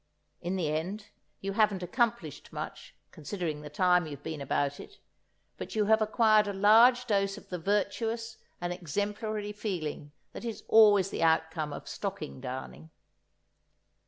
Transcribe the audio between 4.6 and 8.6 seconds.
it, but you have acquired a large dose of the virtuous